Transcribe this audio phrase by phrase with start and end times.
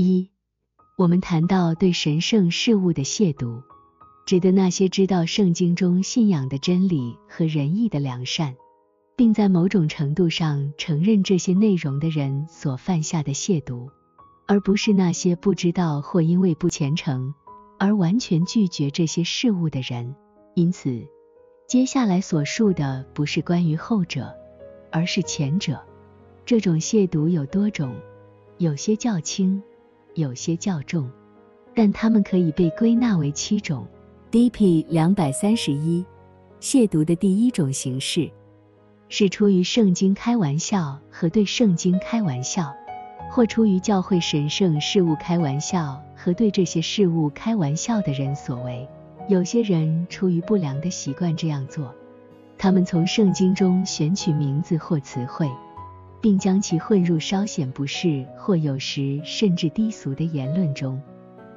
[0.00, 0.30] 一，
[0.96, 3.60] 我们谈到对神圣事物的亵渎，
[4.26, 8.54] 指的那些知道圣经中信仰的真理和仁义的良善，
[9.16, 13.88] 并在某种程度上承认这些内容的人所犯下的亵渎，
[14.46, 17.34] 而不是那些不知道或因为不虔诚
[17.76, 20.14] 而完全拒绝这些事物的人。
[20.54, 21.04] 因此，
[21.66, 24.32] 接下来所述的不是关于后者，
[24.92, 25.84] 而是前者。
[26.46, 27.96] 这种亵渎有多种，
[28.58, 29.60] 有些较轻，
[30.18, 31.08] 有些较重，
[31.76, 33.86] 但它们可以被归纳为七种。
[34.32, 34.84] D.P.
[34.88, 36.04] 两百三十一，
[36.60, 38.28] 亵渎的第一种形式
[39.08, 42.74] 是出于圣经开玩笑和对圣经开玩笑，
[43.30, 48.86] 或出于教会神圣事物开玩笑和对这些事物开玩笑的人所为。
[49.28, 51.94] 有些人出于不良的习惯这样做，
[52.58, 55.48] 他们从圣经中选取名字或词汇。
[56.20, 61.00] 并将其混入稍显不适或有时甚至低俗的言论中，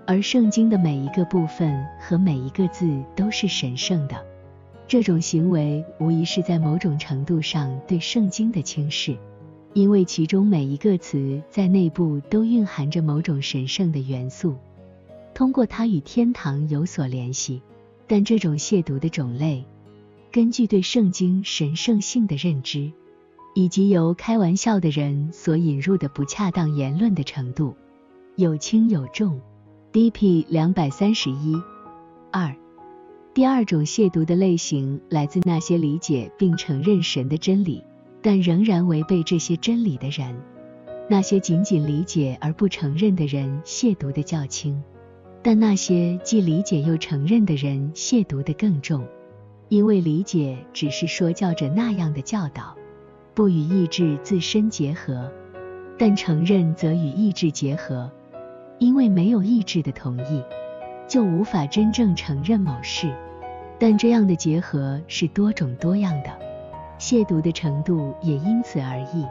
[0.06, 4.16] 而圣经的每一个部分和每一个字都是神圣的。
[4.88, 9.18] 这种行为无疑是在某种程度上对圣经的轻视，
[9.74, 14.56] 因为其中每一个词在内部都蕴含着某种神圣的元素，
[15.34, 17.62] 通过它与天堂有所联系。
[18.06, 19.64] 但这种亵渎的种类，
[20.34, 22.92] 根据对圣经神圣性的认知。
[23.54, 27.76] 以及由开玩笑的人所引入的不恰当言论的程度，
[28.36, 29.40] 有轻有重。
[29.92, 30.46] D.P.
[30.48, 31.54] 两百三十一
[32.32, 32.56] 二。
[33.34, 37.84] 第二种亵渎的类型来自那些理解并承认神的真理，
[38.22, 40.34] 但仍然违背这些真理的人。
[41.10, 44.82] 那些仅仅理解而不承认的人亵渎的较轻，
[45.44, 49.06] 但那些既理解又承认的人亵渎的更重，
[49.68, 52.78] 因为理解只是说教着那样的教导。
[53.34, 55.32] 不与意志自身结合，
[55.98, 58.12] 但承认则与意志结合，
[58.78, 60.44] 因为没有意志的同意，
[61.08, 63.10] 就无法真正承认某事。
[63.80, 66.30] 但这样的结合是多种多样的，
[67.00, 69.26] 亵渎的程度也因此而异。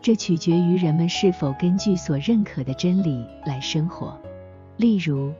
[0.00, 4.18] 这取决于人们是否根据所认可的真理来生活。
[4.78, 5.32] 例如，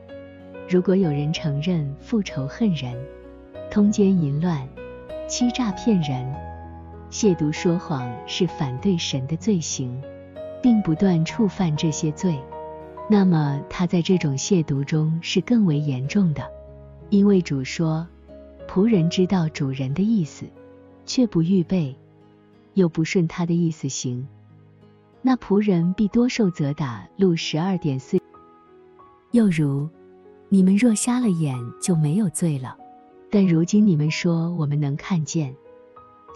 [0.69, 2.93] 如果有人承认复仇恨人、
[3.71, 4.67] 通奸淫乱、
[5.27, 6.46] 欺诈骗人。
[7.09, 10.01] 亵渎说谎是反对神的罪行，
[10.61, 12.37] 并不断触犯这些罪，
[13.09, 16.43] 那么他在这种亵渎中是更为严重的，
[17.09, 18.05] 因为主说，
[18.67, 20.45] 仆人知道主人的意思，
[21.05, 21.95] 却不预备，
[22.73, 24.27] 又不顺他的意思行，
[25.21, 27.07] 那仆人必多受责打。
[27.15, 28.19] 路十二点四。
[29.31, 29.89] 又如，
[30.49, 32.75] 你们若瞎了眼就没有罪了，
[33.31, 35.55] 但如今你们说我们能看见。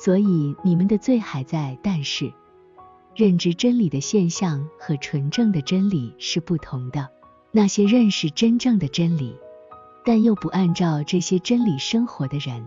[0.03, 2.34] 所以你们的罪还在，但是
[3.16, 7.07] 认知真理的现象和纯正的真理是不同的。
[7.51, 9.35] 那些认识真正的真理，
[10.03, 12.66] 但又不按照这些真理生活的人，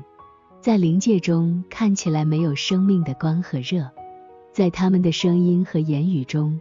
[0.61, 3.91] 在灵界中看起来没有生命的光和热，
[4.53, 6.61] 在他们的声音和言语中，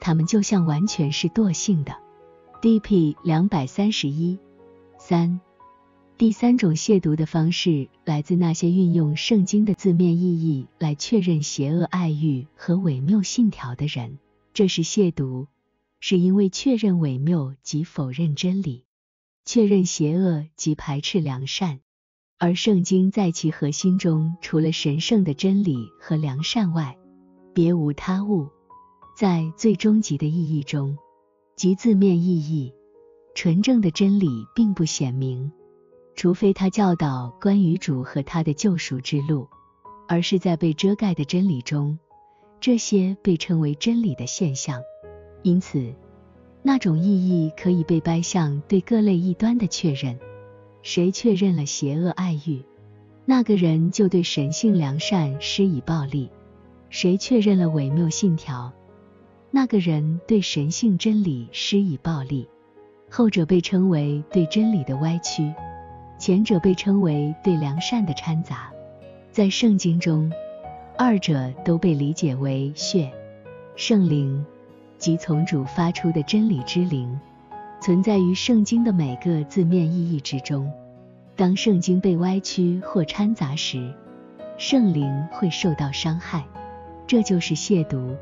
[0.00, 1.94] 他们就像完全是惰性的。
[2.62, 3.18] D.P.
[3.22, 4.38] 两百三十一
[4.96, 5.42] 三。
[6.18, 14.18] 第三种亵渎的方式来自那些运用圣经的字面意义来确认邪恶爱欲和伪谬信条的人。
[14.54, 15.46] 这是亵渎，
[16.00, 18.84] 是因为确认伪谬即否认真理，
[19.44, 21.80] 确认邪恶即排斥良善，
[22.38, 26.96] 而圣经在其核心中除了神圣的真理和良善外，
[27.52, 28.48] 别无他物。
[29.14, 30.96] 在最终极的意义中，
[31.56, 32.72] 即字面意义，
[33.34, 35.52] 纯正的真理并不显明。
[36.16, 39.46] 除非他教导关于主和他的救赎之路，
[40.08, 41.98] 而是在被遮盖的真理中，
[42.58, 44.80] 这些被称为真理的现象。
[45.42, 45.94] 因此，
[46.62, 50.18] 那种意义可以被掰向对各类异端的确认。
[50.82, 52.62] 谁确认了邪恶爱欲，
[53.26, 56.30] 那个人就对神性良善施以暴力；
[56.88, 58.72] 谁确认了伪谬信条，
[59.50, 62.48] 那个人对神性真理施以暴力。
[63.10, 65.52] 后者被称为对真理的歪曲。
[66.26, 68.72] 前者被称为对良善的掺杂，
[69.30, 70.32] 在圣经中，
[70.98, 73.12] 二者都被理解为血
[73.76, 74.44] 圣灵，
[74.98, 77.20] 即从主发出的真理之灵，
[77.80, 80.68] 存在于圣经的每个字面意义之中。
[81.36, 83.94] 当圣经被歪曲或掺杂时，
[84.58, 86.44] 圣灵会受到伤害，
[87.06, 88.16] 这就是亵渎。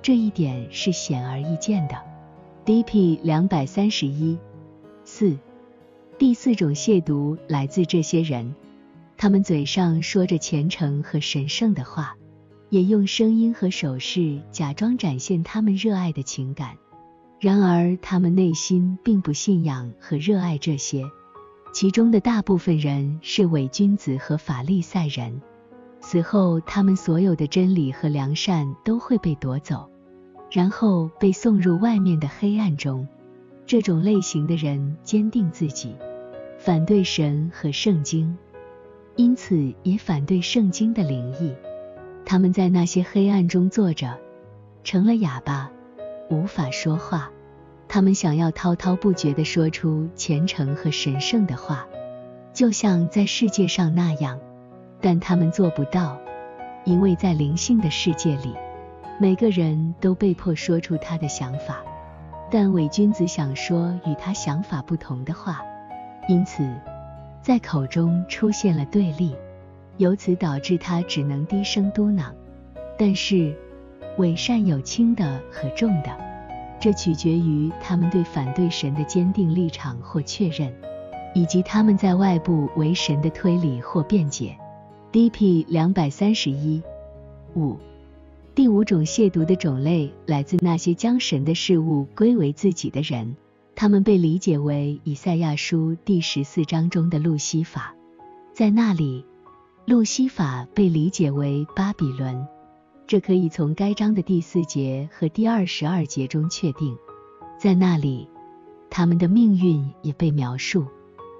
[0.00, 1.96] 这一点是显而易见的。
[2.64, 3.20] D.P.
[3.22, 4.38] 两百三十一
[5.04, 5.36] 四。
[6.24, 8.54] 第四种亵渎来自这些人，
[9.18, 12.16] 他们嘴上说着虔诚和神圣的话，
[12.70, 16.78] 也用声音和手势假装展现他们热爱的情感。
[17.38, 21.04] 然而，他们内心并不信仰和热爱这些。
[21.74, 25.42] 其中的大部分人是伪君子和法利赛人，
[26.00, 29.90] 死后他们所有的真理和良善都会被夺走，
[30.50, 33.06] 然后被送入外面的黑暗中。
[33.66, 35.94] 这种类型的人坚定自己，
[36.64, 38.38] 反对神和圣经，
[39.16, 41.52] 因此也反对圣经的灵异。
[42.24, 44.18] 他们在那些黑暗中坐着，
[44.82, 45.70] 成了哑巴，
[46.30, 47.30] 无法说话。
[47.86, 51.86] 他们想要滔滔不绝地说出虔诚和神圣的话，
[52.54, 54.40] 就像在世界上那样，
[55.02, 56.18] 但他们做不到，
[56.86, 58.54] 因为在灵性的世界里，
[59.20, 61.84] 每个人都被迫说出他的想法，
[62.50, 65.60] 但伪君子想说与他想法不同的话，
[66.28, 66.68] 因此
[67.42, 69.34] 在口中出现了对立，
[69.98, 72.32] 由此导致他只能低声嘟囔。
[72.96, 73.54] 但是
[74.18, 76.10] 伪善有轻的和重的。
[76.80, 80.72] 这取决于他们对反对神的坚定立场或确认，
[81.34, 84.56] 以及他们在外部为神的推理或辩解。
[85.10, 85.64] D.P.
[85.68, 86.82] 两百三十一
[87.54, 87.78] 五
[88.54, 93.36] 第五种亵渎的种类来自那些将神的事物归为自己的人，
[93.76, 97.94] 他们被理解为以赛亚书第十四章中的路西法，
[98.52, 99.24] 在那里，
[99.84, 102.46] 路西法被理解为巴比伦。
[103.06, 106.96] 这可以从该章的第四节和第二十二节中确定，
[107.58, 108.28] 在那里，
[108.88, 110.86] 他们的命运也被描述。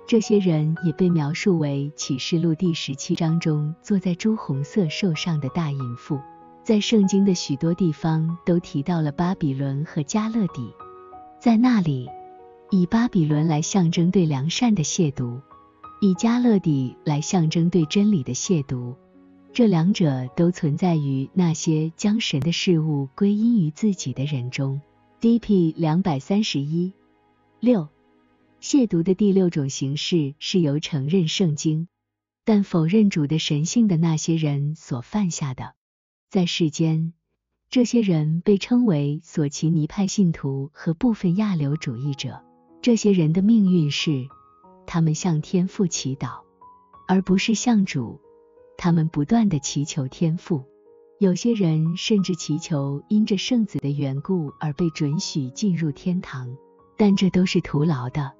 [0.06, 6.20] 这些人也被描述为启示录第十七章中坐在朱红色兽上的大淫妇。
[6.62, 10.70] 在圣经的许多地方都提到了巴比伦和加勒底，
[11.40, 12.08] 在那里，
[12.70, 15.40] 以巴比伦来象征对良善的亵渎，
[16.00, 18.96] 以加勒底来象征对真理的亵渎。
[19.52, 24.81] 这两者都存在于那些将神的事物归因于自己的人中。
[25.20, 25.72] D.P.
[25.78, 26.93] 两百三十一
[27.61, 27.88] 六，
[28.61, 31.87] 亵渎的第六种形式是由承认圣经，
[32.44, 35.75] 但否认主的神性的那些人所犯下的。
[36.28, 37.12] 在世间，
[37.70, 42.43] 这些人被称为索奇尼派信徒和部分亚流主义者。
[42.84, 44.28] 这些人的命运是，
[44.84, 46.40] 他们向天父祈祷，
[47.08, 48.20] 而不是向主。
[48.76, 50.62] 他们不断的祈求天赋，
[51.19, 56.54] 有些人甚至祈求因着圣子的缘故而被准许进入天堂，
[56.98, 58.31] 但这都是徒劳的，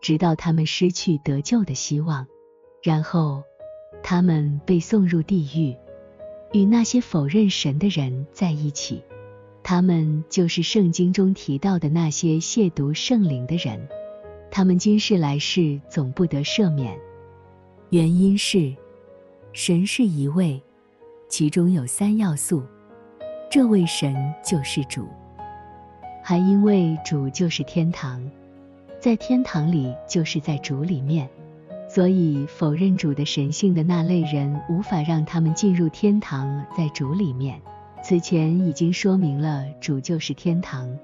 [0.00, 2.24] 直到他们失去得救的希望，
[2.84, 3.42] 然后
[4.04, 5.76] 他们被送入地狱，
[6.56, 9.02] 与那些否认神的人在一起。
[9.62, 13.80] 他们就是圣经中提到的那些亵渎圣灵的人，
[14.50, 16.98] 他们今世来世总不得赦免，
[17.90, 18.74] 原因是。
[19.54, 20.62] 神是一位，
[21.28, 22.62] 其中有三要素。
[23.50, 25.06] 这位神就是主，
[26.24, 28.26] 还因为主就是天堂，
[28.98, 31.28] 在天堂里就是在主里面，
[31.86, 37.60] 所以否认主的神性的那类人无法让他们进入天堂，在主里面。
[38.02, 40.98] 此前已经说明了，主就是天堂，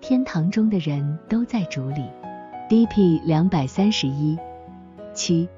[0.00, 2.02] 天堂中的人都在主里。
[2.68, 3.20] D.P.
[3.24, 4.36] 两百三十一
[5.14, 5.48] 七。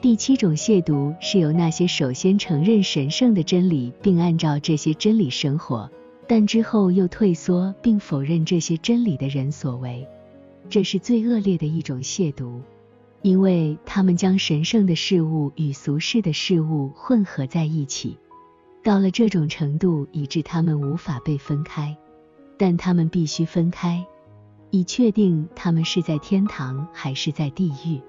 [0.00, 5.88] 第七种亵渎是由那些首先承认神圣的真理，并按照这些真理生活，
[6.26, 10.08] 但之后又退缩并否认这些真理的人所为。
[10.68, 12.62] 这是最恶劣的一种亵渎，
[13.22, 18.16] 因为他们将神圣的事物与俗世的事物混合在一起，
[18.82, 21.96] 到了这种程度，以致他们无法被分开。
[22.56, 24.04] 但他们必须分开，
[24.70, 28.00] 以确定他们是在天堂还是在地狱。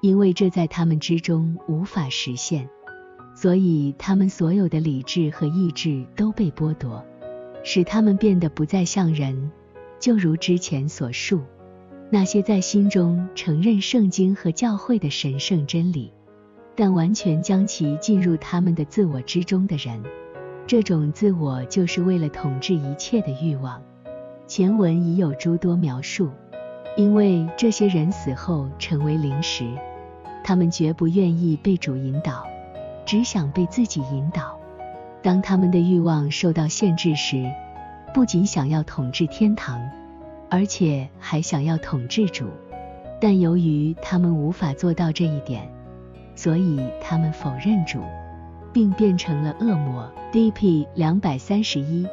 [0.00, 2.68] 因为这在他们之中无法实现，
[3.36, 7.04] 所以他们所有的理智和意志都被剥夺，
[7.62, 9.52] 使他们变得不再像人。
[10.00, 11.42] 就如之前所述，
[12.10, 16.12] 那些在心中承认圣经和教会的神圣真理，
[16.74, 20.02] 但完全将其进入他们的自我之中的人，
[20.66, 23.82] 这种自我就是为了统治一切的欲望。
[24.46, 26.30] 前文已有诸多描述，
[26.96, 29.66] 因为这些人死后成为灵石。
[30.44, 32.44] 他们绝不愿意被主引导，
[33.06, 34.58] 只想被自己引导。
[35.22, 37.48] 当他们的欲望受到限制时，
[38.12, 39.80] 不仅想要统治天堂，
[40.50, 42.48] 而且还想要统治主。
[43.20, 45.71] 但由于他们无法做到这一点，
[46.42, 48.02] 所以他们否认主，
[48.72, 50.10] 并变成了恶魔。
[50.32, 50.88] D.P.
[50.96, 52.04] 两百三十一。